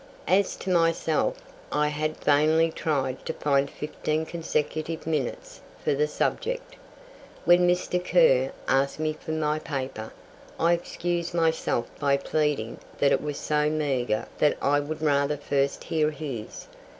As 0.27 0.55
to 0.55 0.71
myself, 0.71 1.37
I 1.71 1.89
had 1.89 2.17
vainly 2.23 2.71
tried 2.71 3.23
to 3.27 3.33
find 3.33 3.69
fifteen 3.69 4.25
consecutive 4.25 5.05
minutes 5.05 5.61
for 5.83 5.93
the 5.93 6.07
subject. 6.07 6.75
When 7.45 7.67
Mr. 7.67 8.03
Kerr 8.03 8.51
asked 8.67 8.99
me 8.99 9.13
for 9.13 9.29
my 9.29 9.59
paper, 9.59 10.11
I 10.59 10.73
excused 10.73 11.35
myself 11.35 11.87
by 11.99 12.17
pleading 12.17 12.79
that 12.97 13.11
it 13.11 13.21
was 13.21 13.37
so 13.37 13.69
meagre 13.69 14.25
that 14.39 14.57
I 14.59 14.79
would 14.79 15.03
rather 15.03 15.37
first 15.37 15.83
hear 15.83 16.09
his. 16.09 16.65